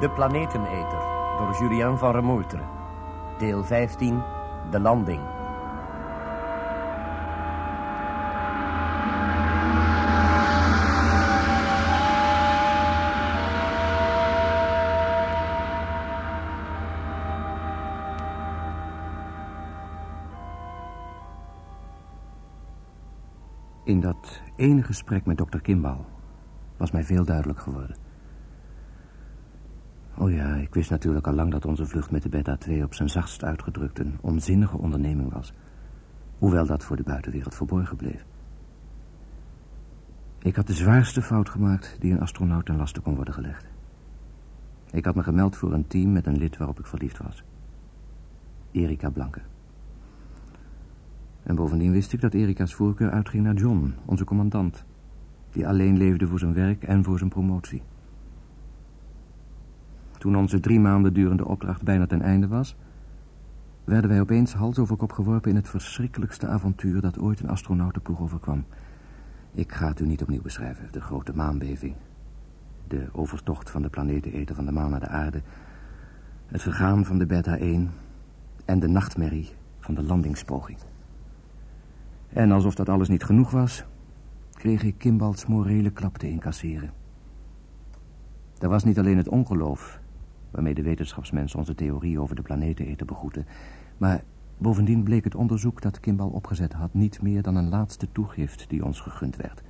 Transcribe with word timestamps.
De 0.00 0.10
Planeteneter 0.10 0.98
door 1.38 1.56
Julien 1.58 1.98
van 1.98 2.12
Remoetre. 2.12 2.62
Deel 3.38 3.64
15, 3.64 4.22
De 4.70 4.80
Landing. 4.80 5.20
In 23.84 24.00
dat 24.00 24.40
ene 24.56 24.82
gesprek 24.82 25.26
met 25.26 25.38
dokter 25.38 25.60
Kimball 25.60 26.04
was 26.76 26.90
mij 26.90 27.04
veel 27.04 27.24
duidelijk 27.24 27.60
geworden. 27.60 28.09
Oh 30.20 30.32
ja, 30.32 30.54
ik 30.54 30.74
wist 30.74 30.90
natuurlijk 30.90 31.26
al 31.26 31.32
lang 31.32 31.50
dat 31.50 31.64
onze 31.64 31.86
vlucht 31.86 32.10
met 32.10 32.22
de 32.22 32.28
Beta 32.28 32.56
2 32.56 32.84
op 32.84 32.94
zijn 32.94 33.08
zachtst 33.08 33.44
uitgedrukt 33.44 33.98
een 33.98 34.18
onzinnige 34.20 34.78
onderneming 34.78 35.32
was. 35.32 35.52
Hoewel 36.38 36.66
dat 36.66 36.84
voor 36.84 36.96
de 36.96 37.02
buitenwereld 37.02 37.54
verborgen 37.54 37.96
bleef. 37.96 38.24
Ik 40.38 40.56
had 40.56 40.66
de 40.66 40.72
zwaarste 40.72 41.22
fout 41.22 41.48
gemaakt 41.48 41.96
die 41.98 42.12
een 42.12 42.20
astronaut 42.20 42.66
ten 42.66 42.76
laste 42.76 43.00
kon 43.00 43.14
worden 43.14 43.34
gelegd. 43.34 43.66
Ik 44.90 45.04
had 45.04 45.14
me 45.14 45.22
gemeld 45.22 45.56
voor 45.56 45.72
een 45.72 45.86
team 45.86 46.12
met 46.12 46.26
een 46.26 46.38
lid 46.38 46.56
waarop 46.56 46.78
ik 46.78 46.86
verliefd 46.86 47.18
was. 47.18 47.44
Erika 48.70 49.10
Blanke. 49.10 49.40
En 51.42 51.54
bovendien 51.54 51.92
wist 51.92 52.12
ik 52.12 52.20
dat 52.20 52.34
Erika's 52.34 52.74
voorkeur 52.74 53.10
uitging 53.10 53.42
naar 53.42 53.54
John, 53.54 53.94
onze 54.04 54.24
commandant. 54.24 54.84
Die 55.50 55.68
alleen 55.68 55.96
leefde 55.96 56.26
voor 56.26 56.38
zijn 56.38 56.54
werk 56.54 56.82
en 56.82 57.04
voor 57.04 57.18
zijn 57.18 57.30
promotie. 57.30 57.82
Toen 60.20 60.36
onze 60.36 60.60
drie 60.60 60.80
maanden 60.80 61.12
durende 61.12 61.46
opdracht 61.46 61.82
bijna 61.82 62.06
ten 62.06 62.22
einde 62.22 62.48
was... 62.48 62.76
werden 63.84 64.10
wij 64.10 64.20
opeens 64.20 64.52
hals 64.52 64.78
over 64.78 64.96
kop 64.96 65.12
geworpen 65.12 65.50
in 65.50 65.56
het 65.56 65.68
verschrikkelijkste 65.68 66.46
avontuur... 66.46 67.00
dat 67.00 67.18
ooit 67.18 67.40
een 67.40 67.48
astronautenploeg 67.48 68.20
overkwam. 68.20 68.64
Ik 69.52 69.72
ga 69.72 69.88
het 69.88 70.00
u 70.00 70.06
niet 70.06 70.22
opnieuw 70.22 70.42
beschrijven. 70.42 70.88
De 70.90 71.00
grote 71.00 71.32
maanbeving. 71.34 71.94
De 72.88 73.08
overtocht 73.12 73.70
van 73.70 73.82
de 73.82 73.88
planeteneter 73.88 74.54
van 74.54 74.64
de 74.64 74.72
maan 74.72 74.90
naar 74.90 75.00
de 75.00 75.08
aarde. 75.08 75.42
Het 76.46 76.62
vergaan 76.62 77.04
van 77.04 77.18
de 77.18 77.26
Beta 77.26 77.56
1. 77.56 77.90
En 78.64 78.78
de 78.78 78.88
nachtmerrie 78.88 79.48
van 79.78 79.94
de 79.94 80.02
landingspoging. 80.02 80.78
En 82.28 82.52
alsof 82.52 82.74
dat 82.74 82.88
alles 82.88 83.08
niet 83.08 83.24
genoeg 83.24 83.50
was... 83.50 83.84
kreeg 84.52 84.82
ik 84.82 84.98
Kimbalds 84.98 85.46
morele 85.46 85.90
klap 85.90 86.18
te 86.18 86.30
incasseren. 86.30 86.90
Er 88.58 88.68
was 88.68 88.84
niet 88.84 88.98
alleen 88.98 89.16
het 89.16 89.28
ongeloof 89.28 90.00
waarmee 90.50 90.74
de 90.74 90.82
wetenschapsmensen 90.82 91.58
onze 91.58 91.74
theorie 91.74 92.20
over 92.20 92.36
de 92.36 92.42
planeteneter 92.42 93.06
begroeten. 93.06 93.46
Maar 93.98 94.22
bovendien 94.58 95.02
bleek 95.02 95.24
het 95.24 95.34
onderzoek 95.34 95.82
dat 95.82 96.00
Kimball 96.00 96.26
opgezet 96.26 96.72
had... 96.72 96.94
niet 96.94 97.22
meer 97.22 97.42
dan 97.42 97.56
een 97.56 97.68
laatste 97.68 98.12
toegift 98.12 98.68
die 98.68 98.84
ons 98.84 99.00
gegund 99.00 99.36
werd. 99.36 99.62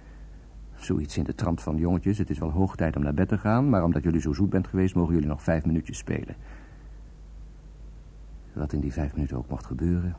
Zoiets 0.75 1.17
in 1.17 1.25
de 1.25 1.35
trant 1.35 1.63
van 1.63 1.77
jongetjes, 1.77 2.19
het 2.19 2.31
is 2.31 2.39
wel 2.39 2.51
hoog 2.51 2.77
tijd 2.77 2.97
om 2.97 3.03
naar 3.03 3.15
bed 3.15 3.29
te 3.29 3.39
gaan... 3.39 3.69
maar 3.69 3.85
omdat 3.85 4.03
jullie 4.03 4.21
zo 4.21 4.33
zoet 4.33 4.51
bent 4.51 4.67
geweest, 4.67 4.95
mogen 4.95 5.15
jullie 5.15 5.29
nog 5.29 5.43
vijf 5.43 5.67
minuutjes 5.67 5.99
spelen. 5.99 6.37
Wat 8.53 8.73
in 8.73 8.81
die 8.81 8.93
vijf 8.93 9.15
minuten 9.15 9.37
ook 9.37 9.49
mocht 9.49 9.67
gebeuren... 9.67 10.17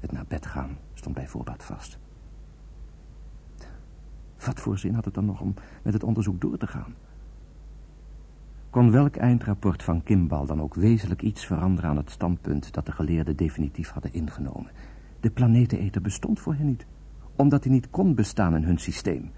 het 0.00 0.12
naar 0.12 0.24
bed 0.28 0.46
gaan 0.46 0.76
stond 0.94 1.14
bij 1.14 1.28
voorbaat 1.28 1.64
vast. 1.64 1.98
Wat 4.44 4.60
voor 4.60 4.78
zin 4.78 4.94
had 4.94 5.04
het 5.04 5.14
dan 5.14 5.24
nog 5.24 5.40
om 5.40 5.54
met 5.82 5.92
het 5.92 6.04
onderzoek 6.04 6.40
door 6.40 6.58
te 6.58 6.66
gaan? 6.66 6.94
Kon 8.70 8.90
welk 8.90 9.16
eindrapport 9.16 9.82
van 9.82 10.02
Kimball 10.02 10.46
dan 10.46 10.60
ook 10.60 10.74
wezenlijk 10.74 11.22
iets 11.22 11.46
veranderen 11.46 11.90
aan 11.90 11.96
het 11.96 12.10
standpunt 12.10 12.72
dat 12.72 12.86
de 12.86 12.92
geleerden 12.92 13.36
definitief 13.36 13.90
hadden 13.90 14.12
ingenomen. 14.12 14.70
De 15.20 15.30
planeteneter 15.30 16.02
bestond 16.02 16.40
voor 16.40 16.54
hen 16.54 16.66
niet, 16.66 16.86
omdat 17.36 17.64
hij 17.64 17.72
niet 17.72 17.90
kon 17.90 18.14
bestaan 18.14 18.56
in 18.56 18.62
hun 18.62 18.78
systeem. 18.78 19.30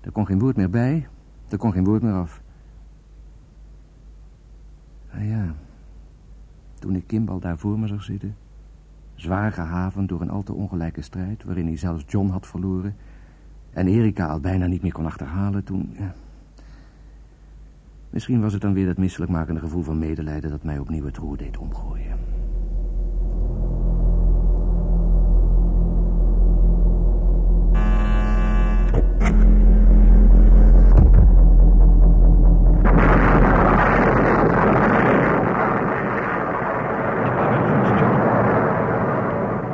Er 0.00 0.12
kon 0.12 0.26
geen 0.26 0.38
woord 0.38 0.56
meer 0.56 0.70
bij, 0.70 1.08
er 1.48 1.58
kon 1.58 1.72
geen 1.72 1.84
woord 1.84 2.02
meer 2.02 2.14
af. 2.14 2.42
Nou 5.12 5.24
ja, 5.24 5.54
toen 6.78 6.96
ik 6.96 7.06
Kimball 7.06 7.40
daar 7.40 7.58
voor 7.58 7.78
me 7.78 7.86
zag 7.86 8.02
zitten, 8.02 8.36
zwaar 9.14 9.52
gehavend 9.52 10.08
door 10.08 10.20
een 10.20 10.30
al 10.30 10.42
te 10.42 10.52
ongelijke 10.52 11.02
strijd, 11.02 11.44
waarin 11.44 11.66
hij 11.66 11.76
zelfs 11.76 12.04
John 12.06 12.28
had 12.28 12.46
verloren, 12.46 12.96
en 13.70 13.86
Erika 13.86 14.26
al 14.26 14.40
bijna 14.40 14.66
niet 14.66 14.82
meer 14.82 14.92
kon 14.92 15.06
achterhalen, 15.06 15.64
toen... 15.64 15.94
Ja, 15.98 16.14
Misschien 18.12 18.40
was 18.40 18.52
het 18.52 18.62
dan 18.62 18.74
weer 18.74 18.86
dat 18.86 18.96
misselijkmakende 18.96 19.60
gevoel 19.60 19.82
van 19.82 19.98
medelijden... 19.98 20.50
dat 20.50 20.62
mij 20.62 20.78
opnieuw 20.78 21.04
het 21.04 21.16
roer 21.16 21.36
deed 21.36 21.58
omgooien. 21.58 22.18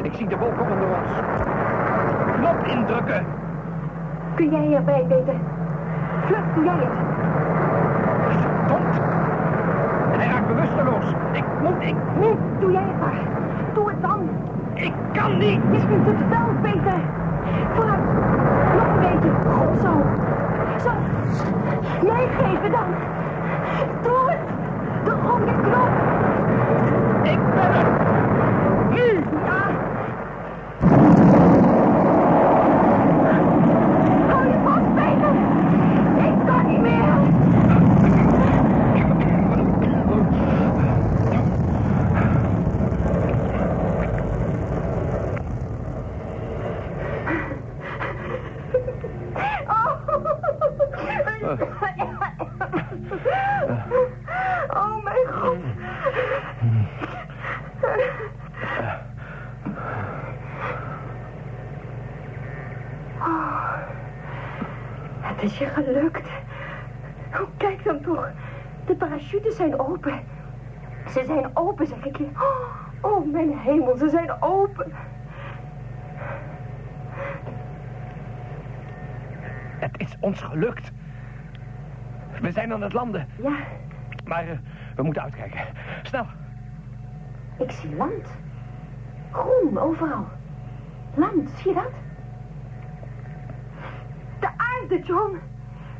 Ik 0.02 0.14
zie 0.14 0.28
de 0.28 0.36
wolken 0.36 0.70
onder 0.70 0.88
ons. 0.88 1.10
Knop 2.36 2.66
indrukken. 2.66 3.26
Kun 4.34 4.50
jij 4.50 4.74
erbij, 4.74 5.04
Peter? 5.08 5.40
Vlug, 6.26 6.54
doe 6.54 6.64
jij 6.64 6.76
het. 6.76 7.17
Hij 10.18 10.26
raakt 10.26 10.46
bewusteloos. 10.46 11.04
Ik 11.32 11.44
moet, 11.62 11.82
ik 11.82 11.94
moet. 12.20 12.38
Doe 12.60 12.72
jij 12.72 12.82
het 12.82 13.00
maar. 13.00 13.20
Doe 13.74 13.88
het 13.88 14.02
dan. 14.02 14.28
Ik 14.74 14.92
kan 15.12 15.38
niet. 15.38 15.60
Je 15.70 15.86
kunt 15.88 16.06
het 16.06 16.28
wel, 16.28 16.48
Peter. 16.62 17.00
Vooruit. 17.74 18.00
Nog 18.76 18.86
een 18.94 19.00
beetje. 19.00 19.30
Goed 19.50 19.80
zo. 19.80 19.92
Zo. 20.84 20.90
Jij 22.06 22.26
geven 22.38 22.70
dan. 22.70 22.88
Doe 24.02 24.30
het. 24.30 24.38
De 25.04 25.10
rode 25.10 25.52
knop. 25.62 25.90
Ik 27.22 27.38
ben 27.54 27.74
er. 27.74 27.86
Nu. 28.90 29.22
Ja. 29.44 29.66
Hou 34.28 34.46
je 34.46 34.58
vast, 34.64 34.94
Peter. 34.94 35.34
Ik 36.26 36.46
kan 36.46 36.66
niet 36.66 36.80
meer. 36.80 37.06
Oh, 51.48 51.56
mijn 55.04 55.26
god. 55.26 55.58
Oh, 63.20 63.76
het 65.20 65.42
is 65.42 65.58
je 65.58 65.66
gelukt. 65.66 66.28
Oh, 67.34 67.48
kijk 67.56 67.84
dan 67.84 68.00
toch. 68.00 68.30
De 68.86 68.94
parachutes 68.94 69.56
zijn 69.56 69.78
open. 69.78 70.20
Ze 71.06 71.22
zijn 71.26 71.50
open, 71.56 71.86
zeg 71.86 72.04
ik 72.04 72.16
je. 72.16 72.28
Oh, 72.34 73.12
oh, 73.12 73.32
mijn 73.32 73.58
hemel, 73.58 73.96
ze 73.96 74.08
zijn 74.08 74.42
open. 74.42 74.92
Het 79.78 80.00
is 80.00 80.16
ons 80.20 80.40
gelukt. 80.42 80.92
We 82.40 82.52
zijn 82.52 82.72
aan 82.72 82.82
het 82.82 82.92
landen. 82.92 83.26
Ja, 83.42 83.56
Maar 84.26 84.48
eh, 84.48 84.58
we 84.96 85.02
moeten 85.02 85.22
uitkijken. 85.22 85.60
Snel. 86.02 86.26
ik 87.58 87.70
zie 87.70 87.94
land. 87.96 88.28
Groen, 89.32 89.78
overal. 89.78 90.26
Land, 91.14 91.50
zie 91.50 91.68
je 91.68 91.74
dat? 91.74 91.92
De 94.40 94.48
aarde, 94.56 95.02
John. 95.02 95.38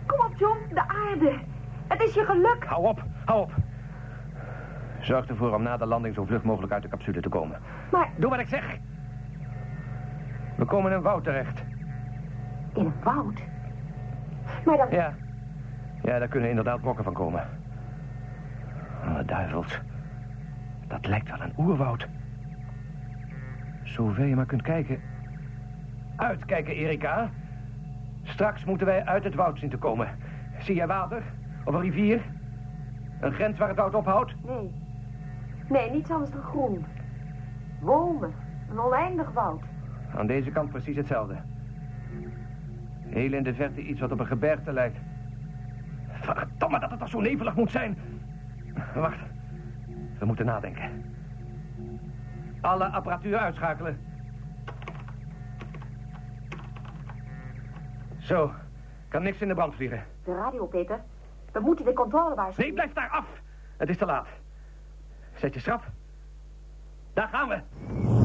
Kom 0.06 0.26
op, 0.26 0.32
John, 0.36 0.58
de 0.74 0.88
aarde. 0.88 1.38
Het 1.88 2.02
is 2.02 2.14
je 2.14 2.24
geluk. 2.24 2.64
Hou 2.66 2.86
op, 2.86 3.02
hou 3.24 3.42
op. 3.42 3.52
Zorg 5.00 5.26
ervoor 5.28 5.54
om 5.54 5.62
na 5.62 5.76
de 5.76 5.86
landing 5.86 6.14
zo 6.14 6.24
vlug 6.24 6.42
mogelijk 6.42 6.72
uit 6.72 6.82
de 6.82 6.88
capsule 6.88 7.20
te 7.20 7.28
komen. 7.28 7.60
Maar 7.90 8.08
Doe 8.16 8.30
wat 8.30 8.38
ik 8.38 8.48
zeg. 8.48 8.78
We 10.56 10.64
komen 10.64 10.90
in 10.90 10.96
een 10.96 11.02
woud 11.02 11.24
terecht. 11.24 11.62
in 12.74 12.84
een 12.84 12.92
woud. 13.02 13.42
Maar 14.64 14.76
dan... 14.76 14.86
Ja. 14.90 15.12
Ja, 16.08 16.18
daar 16.18 16.28
kunnen 16.28 16.48
inderdaad 16.48 16.80
brokken 16.80 17.04
van 17.04 17.12
komen. 17.12 17.48
Oh, 19.04 19.18
duivels. 19.26 19.80
Dat 20.86 21.06
lijkt 21.06 21.28
wel 21.28 21.40
een 21.40 21.52
oerwoud. 21.58 22.08
Zover 23.82 24.26
je 24.26 24.34
maar 24.34 24.46
kunt 24.46 24.62
kijken. 24.62 25.00
Uitkijken, 26.16 26.74
Erika. 26.74 27.30
Straks 28.22 28.64
moeten 28.64 28.86
wij 28.86 29.04
uit 29.04 29.24
het 29.24 29.34
woud 29.34 29.58
zien 29.58 29.70
te 29.70 29.76
komen. 29.76 30.08
Zie 30.58 30.74
jij 30.74 30.86
water? 30.86 31.22
Of 31.64 31.74
een 31.74 31.80
rivier? 31.80 32.22
Een 33.20 33.32
grens 33.32 33.58
waar 33.58 33.68
het 33.68 33.76
woud 33.76 33.94
ophoudt? 33.94 34.34
Nee. 34.44 34.70
Nee, 35.68 35.90
niets 35.90 36.10
anders 36.10 36.30
dan 36.30 36.42
groen. 36.42 36.84
Bomen. 37.80 38.32
Een 38.70 38.80
oneindig 38.80 39.32
woud. 39.32 39.62
Aan 40.16 40.26
deze 40.26 40.50
kant 40.50 40.70
precies 40.70 40.96
hetzelfde. 40.96 41.36
Heel 43.00 43.32
in 43.32 43.42
de 43.42 43.54
verte 43.54 43.82
iets 43.82 44.00
wat 44.00 44.12
op 44.12 44.20
een 44.20 44.26
gebergte 44.26 44.72
lijkt. 44.72 44.98
Verdomme 46.58 46.80
dat 46.80 46.90
het 46.90 46.98
toch 46.98 47.08
zo 47.08 47.20
nevelig 47.20 47.54
moet 47.54 47.70
zijn. 47.70 47.98
Wacht. 48.94 49.18
We 50.18 50.24
moeten 50.24 50.46
nadenken. 50.46 51.14
Alle 52.60 52.84
apparatuur 52.84 53.36
uitschakelen. 53.36 54.00
Zo. 58.18 58.52
Kan 59.08 59.22
niks 59.22 59.40
in 59.40 59.48
de 59.48 59.54
brand 59.54 59.74
vliegen. 59.74 60.04
De 60.24 60.34
radio, 60.34 60.66
Peter. 60.66 61.00
We 61.52 61.60
moeten 61.60 61.84
de 61.84 61.92
controle 61.92 62.34
waarschuwen. 62.34 62.64
Nee, 62.64 62.72
blijf 62.72 62.92
daar 62.92 63.10
af. 63.10 63.26
Het 63.76 63.88
is 63.88 63.96
te 63.96 64.06
laat. 64.06 64.28
Zet 65.34 65.54
je 65.54 65.60
schrap. 65.60 65.84
Daar 67.12 67.28
gaan 67.28 67.48
we. 67.48 68.17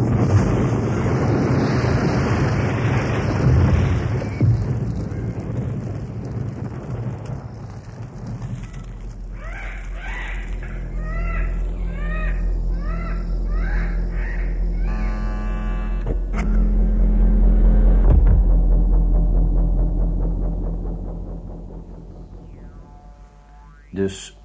Dus 23.94 24.42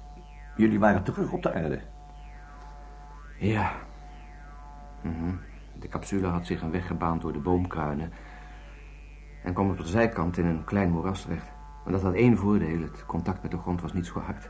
jullie 0.55 0.79
waren 0.79 1.03
terug 1.03 1.31
op 1.31 1.43
de 1.43 1.53
aarde? 1.53 1.81
Ja. 3.37 3.71
Mhm. 5.01 5.35
De 5.79 5.87
capsule 5.87 6.27
had 6.27 6.45
zich 6.45 6.61
een 6.61 6.71
weg 6.71 6.87
gebaand 6.87 7.21
door 7.21 7.33
de 7.33 7.39
boomkruinen... 7.39 8.11
en 9.43 9.53
kwam 9.53 9.69
op 9.69 9.77
de 9.77 9.87
zijkant 9.87 10.37
in 10.37 10.45
een 10.45 10.63
klein 10.63 10.91
moeras 10.91 11.21
terecht. 11.21 11.51
Maar 11.83 11.93
dat 11.93 12.01
had 12.01 12.13
één 12.13 12.37
voordeel, 12.37 12.81
het 12.81 13.05
contact 13.05 13.41
met 13.41 13.51
de 13.51 13.57
grond 13.57 13.81
was 13.81 13.93
niet 13.93 14.05
zo 14.05 14.19
hard. 14.19 14.49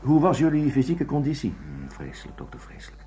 Hoe 0.00 0.20
was 0.20 0.38
jullie 0.38 0.70
fysieke 0.70 1.04
conditie? 1.04 1.54
Hmm, 1.62 1.90
vreselijk, 1.90 2.38
dokter, 2.38 2.60
vreselijk. 2.60 3.02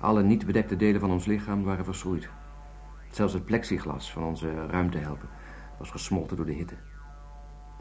Alle 0.00 0.22
niet 0.22 0.46
bedekte 0.46 0.76
delen 0.76 1.00
van 1.00 1.10
ons 1.10 1.26
lichaam 1.26 1.64
waren 1.64 1.84
verschroeid. 1.84 2.28
Zelfs 3.10 3.32
het 3.32 3.44
plexiglas 3.44 4.12
van 4.12 4.22
onze 4.22 4.66
ruimtehelpen 4.66 5.28
was 5.78 5.90
gesmolten 5.90 6.36
door 6.36 6.46
de 6.46 6.52
hitte. 6.52 6.76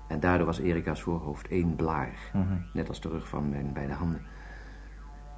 En 0.07 0.19
daardoor 0.19 0.45
was 0.45 0.59
Erika's 0.59 1.01
voorhoofd 1.01 1.47
één 1.47 1.75
blaar. 1.75 2.17
Net 2.73 2.87
als 2.87 3.01
de 3.01 3.09
rug 3.09 3.27
van 3.27 3.49
mijn 3.49 3.73
beide 3.73 3.93
handen. 3.93 4.21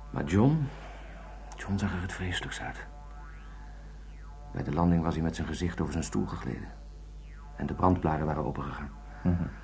Maar 0.09 0.23
John... 0.23 0.67
John 1.55 1.77
zag 1.77 1.93
er 1.93 2.01
het 2.01 2.13
vreselijks 2.13 2.61
uit. 2.61 2.87
Bij 4.53 4.63
de 4.63 4.73
landing 4.73 5.03
was 5.03 5.13
hij 5.13 5.23
met 5.23 5.35
zijn 5.35 5.47
gezicht 5.47 5.81
over 5.81 5.91
zijn 5.91 6.03
stoel 6.03 6.25
gegleden. 6.25 6.67
En 7.55 7.65
de 7.65 7.73
brandblaren 7.73 8.25
waren 8.25 8.45
opengegaan. 8.45 8.89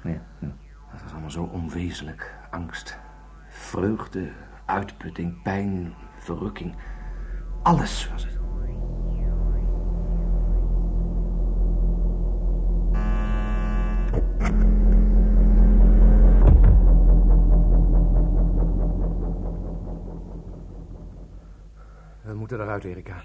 Ja, 0.03 0.21
ja. 0.39 0.55
Het 0.87 1.01
was 1.03 1.11
allemaal 1.11 1.31
zo 1.31 1.43
onwezenlijk. 1.43 2.35
Angst, 2.51 2.99
vreugde, 3.47 4.31
uitputting, 4.65 5.41
pijn, 5.41 5.93
verrukking. 6.17 6.75
Alles 7.61 8.09
was 8.11 8.23
het. 8.23 8.34
We 22.25 22.33
moeten 22.33 22.61
eruit, 22.61 22.83
Erika. 22.83 23.21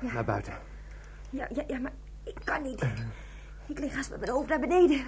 Naar 0.00 0.24
buiten. 0.24 0.52
Ja, 1.30 1.48
ja, 1.52 1.64
ja, 1.66 1.78
maar 1.78 1.92
ik 2.24 2.36
kan 2.44 2.62
niet. 2.62 2.86
Ik 3.66 3.78
lig 3.78 3.94
haast 3.94 4.10
met 4.10 4.20
mijn 4.20 4.32
hoofd 4.32 4.48
naar 4.48 4.60
beneden. 4.60 5.04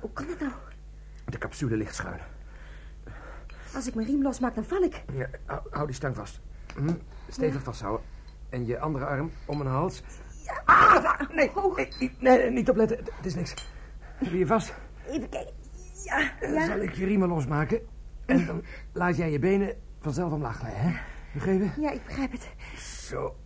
Hoe 0.00 0.12
kan 0.12 0.26
dat 0.26 0.40
nou? 0.40 0.52
De 1.24 1.38
capsule 1.38 1.76
ligt 1.76 1.94
schuin. 1.94 2.20
Als 3.74 3.86
ik 3.86 3.94
mijn 3.94 4.06
riem 4.06 4.22
losmaak, 4.22 4.54
dan 4.54 4.64
val 4.64 4.82
ik. 4.82 5.02
Ja, 5.12 5.28
hou, 5.70 5.86
die 5.86 5.94
stang 5.94 6.16
vast. 6.16 6.40
Hm? 6.76 6.94
Stevig 7.28 7.62
vasthouden. 7.62 8.06
En 8.48 8.66
je 8.66 8.78
andere 8.78 9.04
arm 9.04 9.30
om 9.46 9.58
mijn 9.58 9.70
hals. 9.70 10.02
Ah, 10.64 11.20
nee, 11.34 11.50
nee, 11.76 12.10
nee, 12.18 12.50
niet 12.50 12.70
opletten. 12.70 12.98
Het 13.16 13.26
is 13.26 13.34
niks. 13.34 13.54
Heb 14.00 14.30
je 14.32 14.38
je 14.38 14.46
vast? 14.46 14.74
Even 15.06 15.28
kijken. 15.28 15.54
Ja, 16.04 16.32
Dan 16.40 16.52
ja. 16.52 16.66
zal 16.66 16.78
ik 16.78 16.94
je 16.94 17.04
riemen 17.04 17.28
losmaken. 17.28 17.80
En 18.26 18.46
dan 18.46 18.64
laat 18.92 19.16
jij 19.16 19.30
je 19.30 19.38
benen 19.38 19.76
vanzelf 20.00 20.32
omlaag 20.32 20.56
glijden, 20.58 20.80
hè? 20.80 20.98
Begrepen? 21.32 21.72
Ja, 21.80 21.90
ik 21.90 22.04
begrijp 22.06 22.32
het. 22.32 22.48
Zo. 22.80 23.36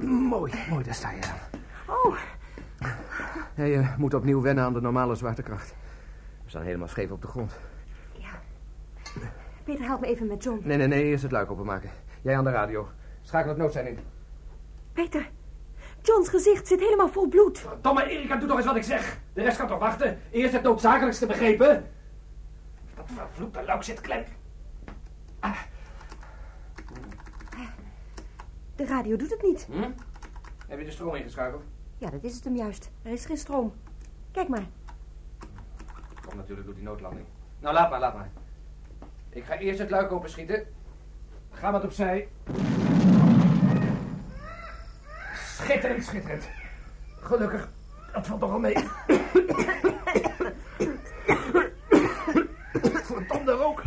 Mooi, 0.00 0.52
mooi, 0.70 0.84
daar 0.84 0.94
sta 0.94 1.10
je 1.10 1.20
dan. 1.20 1.60
Oh, 1.96 2.16
Ja, 3.54 3.64
je 3.64 3.94
moet 3.98 4.14
opnieuw 4.14 4.40
wennen 4.40 4.64
aan 4.64 4.72
de 4.72 4.80
normale 4.80 5.14
zwaartekracht. 5.14 5.74
We 6.44 6.50
staan 6.50 6.62
helemaal 6.62 6.88
scheef 6.88 7.10
op 7.10 7.22
de 7.22 7.28
grond. 7.28 7.52
ja. 8.12 8.28
Peter, 9.64 9.84
help 9.84 10.00
me 10.00 10.06
even 10.06 10.26
met 10.26 10.42
John. 10.42 10.60
Nee, 10.64 10.76
nee, 10.76 10.86
nee, 10.86 11.04
eerst 11.04 11.22
het 11.22 11.32
luik 11.32 11.50
openmaken. 11.50 11.90
Jij 12.22 12.36
aan 12.36 12.44
de 12.44 12.50
radio. 12.50 12.88
Schakel 13.22 13.48
het 13.48 13.58
noodzijn 13.58 13.86
in. 13.86 13.98
Peter, 14.92 15.30
Johns 16.02 16.28
gezicht 16.28 16.66
zit 16.66 16.80
helemaal 16.80 17.08
vol 17.08 17.28
bloed. 17.28 17.64
Domme 17.80 18.08
Erika, 18.08 18.36
doe 18.36 18.48
toch 18.48 18.56
eens 18.56 18.66
wat 18.66 18.76
ik 18.76 18.82
zeg. 18.82 19.18
De 19.32 19.42
rest 19.42 19.56
kan 19.56 19.68
toch 19.68 19.78
wachten. 19.78 20.18
Eerst 20.30 20.52
het 20.52 20.62
noodzakelijkste 20.62 21.26
begrepen. 21.26 21.90
Dat 22.94 23.04
vervloekte 23.14 23.62
luik 23.64 23.82
zit 23.82 24.00
klem. 24.00 24.24
De 28.76 28.86
radio 28.86 29.16
doet 29.16 29.30
het 29.30 29.42
niet. 29.42 29.68
Hm? 29.70 29.90
Heb 30.68 30.78
je 30.78 30.84
de 30.84 30.90
stroom 30.90 31.14
ingeschakeld? 31.14 31.62
Ja, 31.98 32.10
dat 32.10 32.24
is 32.24 32.34
het 32.34 32.44
hem 32.44 32.56
juist. 32.56 32.90
Er 33.02 33.12
is 33.12 33.26
geen 33.26 33.36
stroom. 33.36 33.72
Kijk 34.30 34.48
maar. 34.48 34.66
Komt 36.20 36.34
natuurlijk 36.34 36.66
door 36.66 36.74
die 36.74 36.84
noodlanding. 36.84 37.26
Nou, 37.60 37.74
laat 37.74 37.90
maar, 37.90 38.00
laat 38.00 38.14
maar. 38.14 38.30
Ik 39.30 39.44
ga 39.44 39.58
eerst 39.58 39.78
het 39.78 39.90
luik 39.90 40.12
openschieten. 40.12 40.66
Ga 41.50 41.72
wat 41.72 41.84
opzij. 41.84 42.28
Schitterend, 45.34 46.04
schitterend. 46.04 46.48
Gelukkig. 47.20 47.68
Dat 48.12 48.26
valt 48.26 48.40
toch 48.40 48.50
al 48.50 48.58
mee. 48.58 48.76
Verdomde 53.04 53.52
rook. 53.52 53.82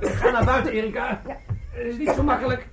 Ga 0.00 0.30
naar 0.30 0.44
buiten, 0.44 0.72
Erika. 0.72 1.22
Het 1.70 1.86
is 1.86 1.96
niet 1.96 2.10
zo 2.10 2.22
makkelijk. 2.22 2.66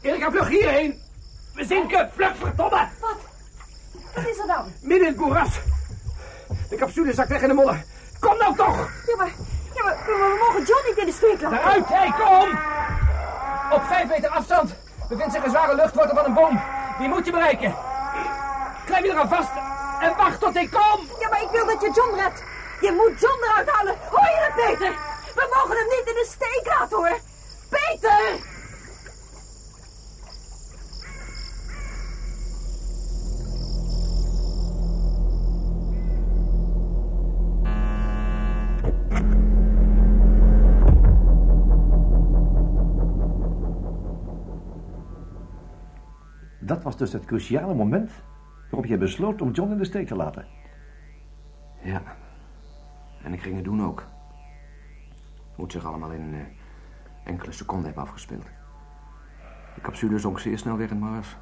Erika, 0.00 0.30
vlug 0.30 0.48
hierheen. 0.48 1.02
We 1.54 1.64
zinken. 1.64 2.10
Vlug, 2.14 2.36
verdomme. 2.36 2.88
Wat? 3.00 3.16
Wat 4.14 4.26
is 4.26 4.38
er 4.38 4.46
dan? 4.46 4.72
Midden 4.80 5.06
in 5.06 5.12
het 5.12 5.22
moeras. 5.22 5.58
De 6.68 6.76
capsule 6.76 7.12
zakt 7.14 7.28
weg 7.28 7.42
in 7.42 7.48
de 7.48 7.54
modder. 7.54 7.84
Kom 8.20 8.38
nou 8.38 8.56
toch! 8.56 8.76
Ja, 9.06 9.16
maar, 9.16 9.32
ja, 9.74 9.84
maar 9.84 9.96
we, 10.06 10.36
mogen 10.40 10.64
John 10.64 10.86
niet 10.88 10.98
in 10.98 11.06
de 11.06 11.12
steek 11.12 11.40
laten. 11.40 11.58
Eruit, 11.58 11.88
hé, 11.88 12.12
kom! 12.18 12.58
Op 13.70 13.82
vijf 13.84 14.08
meter 14.08 14.30
afstand 14.30 14.74
bevindt 15.08 15.32
zich 15.32 15.44
een 15.44 15.50
zware 15.50 15.74
luchtwortel 15.74 16.16
van 16.16 16.24
een 16.24 16.34
boom. 16.34 16.60
Die 16.98 17.08
moet 17.08 17.24
je 17.24 17.32
bereiken. 17.32 17.74
Klijm 18.86 19.04
je 19.04 19.10
eraan 19.10 19.28
vast 19.28 19.50
en 20.00 20.16
wacht 20.16 20.40
tot 20.40 20.56
ik 20.56 20.70
kom. 20.70 21.00
Ja, 21.20 21.28
maar 21.28 21.42
ik 21.42 21.50
wil 21.50 21.66
dat 21.66 21.80
je 21.80 21.90
John 21.94 22.14
redt. 22.14 22.42
Je 22.80 22.92
moet 22.92 23.20
John 23.20 23.44
eruit 23.44 23.68
halen. 23.70 23.96
Hoor 24.10 24.28
je 24.34 24.46
dat, 24.46 24.64
Peter? 24.64 24.92
We 25.34 25.48
mogen 25.54 25.76
hem 25.76 25.88
niet 25.88 26.06
in 26.06 26.14
de 26.14 26.26
steek 26.30 26.78
laten, 26.78 26.96
hoor. 26.96 27.18
Peter! 27.70 28.52
Was 46.98 47.10
dus 47.10 47.20
het 47.20 47.28
cruciale 47.28 47.74
moment 47.74 48.10
waarop 48.70 48.86
je 48.86 48.98
besloot 48.98 49.42
om 49.42 49.50
John 49.50 49.70
in 49.72 49.78
de 49.78 49.84
steek 49.84 50.06
te 50.06 50.16
laten. 50.16 50.46
Ja. 51.82 52.02
En 53.22 53.32
ik 53.32 53.40
ging 53.40 53.54
het 53.54 53.64
doen 53.64 53.84
ook. 53.84 54.06
Moet 55.56 55.72
zich 55.72 55.84
allemaal 55.84 56.10
in 56.10 56.34
eh, 56.34 56.40
enkele 57.24 57.52
seconden 57.52 57.86
hebben 57.86 58.02
afgespeeld. 58.02 58.46
De 59.74 59.80
capsule 59.80 60.18
zonk 60.18 60.38
zeer 60.38 60.58
snel 60.58 60.76
weer 60.76 60.90
in 60.90 60.98
moeras. 60.98 61.36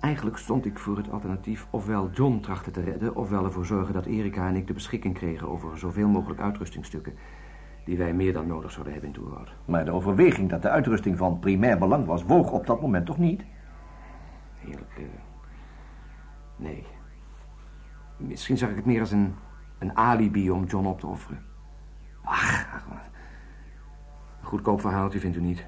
Eigenlijk 0.00 0.36
stond 0.36 0.66
ik 0.66 0.78
voor 0.78 0.96
het 0.96 1.10
alternatief 1.10 1.66
ofwel 1.70 2.10
John 2.10 2.40
trachten 2.40 2.72
te 2.72 2.80
redden... 2.80 3.14
ofwel 3.14 3.44
ervoor 3.44 3.66
zorgen 3.66 3.94
dat 3.94 4.06
Erika 4.06 4.48
en 4.48 4.56
ik 4.56 4.66
de 4.66 4.72
beschikking 4.72 5.14
kregen... 5.14 5.48
over 5.48 5.78
zoveel 5.78 6.08
mogelijk 6.08 6.40
uitrustingstukken... 6.40 7.14
die 7.84 7.98
wij 7.98 8.14
meer 8.14 8.32
dan 8.32 8.46
nodig 8.46 8.70
zouden 8.70 8.92
hebben 8.92 9.10
in 9.10 9.16
Toerwoud. 9.16 9.54
Maar 9.64 9.84
de 9.84 9.92
overweging 9.92 10.50
dat 10.50 10.62
de 10.62 10.68
uitrusting 10.70 11.16
van 11.18 11.38
primair 11.38 11.78
belang 11.78 12.06
was, 12.06 12.24
woog 12.24 12.50
op 12.50 12.66
dat 12.66 12.80
moment 12.80 13.06
toch 13.06 13.18
niet? 13.18 13.44
Heerlijk, 14.68 14.96
eh, 14.96 15.04
nee. 16.56 16.86
Misschien 18.16 18.56
zag 18.56 18.70
ik 18.70 18.76
het 18.76 18.84
meer 18.84 19.00
als 19.00 19.10
een, 19.10 19.34
een 19.78 19.96
alibi 19.96 20.50
om 20.50 20.64
John 20.64 20.86
op 20.86 21.00
te 21.00 21.06
offeren. 21.06 21.44
Ach, 22.22 22.66
ach 22.74 22.86
wat. 22.88 23.10
Een 24.40 24.46
goedkoop 24.46 24.80
verhaaltje 24.80 25.20
vindt 25.20 25.36
u 25.36 25.40
niet. 25.40 25.66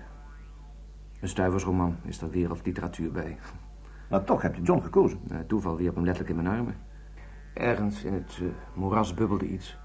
Een 1.20 1.28
stuiversroman 1.28 1.96
is 2.02 2.20
er 2.20 2.30
wereldliteratuur 2.30 3.12
bij. 3.12 3.38
Maar 4.10 4.24
toch 4.24 4.42
heb 4.42 4.54
je 4.54 4.62
John 4.62 4.82
gekozen. 4.82 5.20
Uh, 5.32 5.38
toeval 5.38 5.76
wierp 5.76 5.94
hem 5.94 6.04
letterlijk 6.04 6.36
in 6.36 6.42
mijn 6.42 6.56
armen. 6.56 6.76
Ergens 7.54 8.04
in 8.04 8.12
het 8.12 8.38
uh, 8.42 8.48
moeras 8.74 9.14
bubbelde 9.14 9.48
iets. 9.48 9.78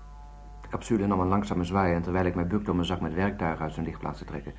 De 0.62 0.68
capsule 0.68 1.08
nam 1.08 1.20
een 1.20 1.28
langzame 1.28 1.64
zwaai 1.64 1.94
en 1.94 2.02
terwijl 2.02 2.26
ik 2.26 2.36
mij 2.36 2.48
bukte 2.48 2.72
om 2.72 2.80
een 2.80 2.86
zak 2.86 3.02
met 3.02 3.14
werktuigen 3.14 3.64
uit 3.64 3.74
zijn 3.74 3.86
lichtplaats 3.86 4.20
te 4.20 4.26
trekken, 4.26 4.54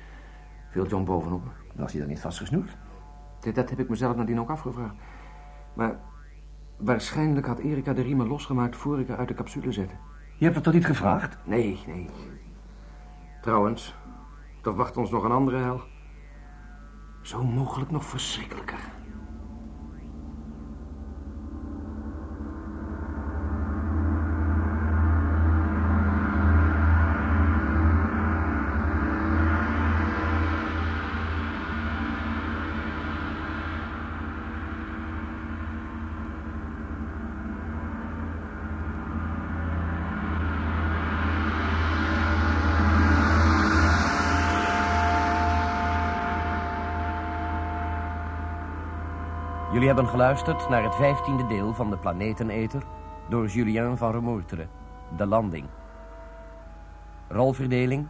viel 0.69 0.87
John 0.87 1.03
bovenop 1.03 1.43
me. 1.43 1.51
Was 1.75 1.91
hij 1.91 2.01
dan 2.01 2.09
niet 2.09 2.21
vastgesnoerd? 2.21 2.77
Dat 3.39 3.69
heb 3.69 3.79
ik 3.79 3.89
mezelf 3.89 4.15
nadien 4.15 4.39
ook 4.39 4.49
afgevraagd. 4.49 4.95
Maar 5.73 5.99
waarschijnlijk 6.77 7.45
had 7.45 7.59
Erika 7.59 7.93
de 7.93 8.01
riemen 8.01 8.27
losgemaakt 8.27 8.75
voor 8.75 8.99
ik 8.99 9.07
haar 9.07 9.17
uit 9.17 9.27
de 9.27 9.33
capsule 9.33 9.71
zette. 9.71 9.95
Je 10.37 10.43
hebt 10.43 10.55
het 10.55 10.63
toch 10.63 10.73
niet 10.73 10.85
gevraagd? 10.85 11.37
Nee, 11.43 11.79
nee. 11.87 12.09
Trouwens, 13.41 13.95
toch 14.61 14.75
wacht 14.75 14.97
ons 14.97 15.11
nog 15.11 15.23
een 15.23 15.31
andere 15.31 15.57
hel. 15.57 15.81
Zo 17.21 17.43
mogelijk 17.43 17.91
nog 17.91 18.05
verschrikkelijker. 18.05 18.79
Jullie 49.77 49.91
hebben 49.93 50.11
geluisterd 50.11 50.69
naar 50.69 50.83
het 50.83 50.95
vijftiende 50.95 51.47
deel 51.47 51.73
van 51.73 51.89
de 51.89 51.97
Planeteneter... 51.97 52.83
door 53.29 53.47
Julien 53.47 53.97
van 53.97 54.11
Remoerteren, 54.11 54.69
De 55.17 55.25
Landing. 55.25 55.65
Rolverdeling... 57.27 58.07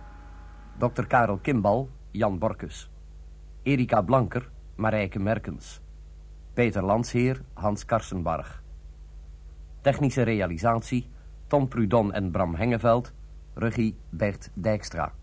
Dr. 0.78 1.04
Karel 1.08 1.38
Kimbal, 1.38 1.90
Jan 2.12 2.40
Borkus. 2.40 2.90
Erika 3.64 4.02
Blanker, 4.02 4.50
Marijke 4.76 5.20
Merkens. 5.20 5.82
Peter 6.54 6.84
Landsheer, 6.84 7.42
Hans 7.54 7.86
Karsenbarg. 7.86 8.64
Technische 9.82 10.22
realisatie... 10.22 11.10
Tom 11.48 11.68
Prudon 11.68 12.14
en 12.14 12.32
Bram 12.32 12.56
Hengeveld. 12.56 13.14
Regie 13.54 13.98
Bert 14.10 14.50
Dijkstra. 14.54 15.18